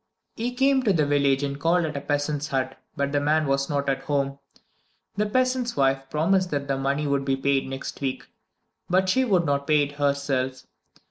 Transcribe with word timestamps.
He 0.35 0.55
came 0.55 0.81
to 0.81 0.93
the 0.93 1.05
village 1.05 1.43
and 1.43 1.59
called 1.59 1.85
at 1.85 1.95
a 1.95 2.01
peasant's 2.01 2.47
hut, 2.47 2.75
but 2.97 3.11
the 3.11 3.19
man 3.19 3.45
was 3.45 3.69
not 3.69 3.87
at 3.87 4.01
home. 4.05 4.39
The 5.15 5.27
peasant's 5.27 5.77
wife 5.77 6.09
promised 6.09 6.49
that 6.49 6.67
the 6.67 6.75
money 6.75 7.03
should 7.03 7.23
be 7.23 7.35
paid 7.35 7.67
next 7.69 8.01
week, 8.01 8.23
but 8.89 9.09
she 9.09 9.23
would 9.23 9.45
not 9.45 9.67
pay 9.67 9.83
it 9.83 9.91
herself. 9.91 10.63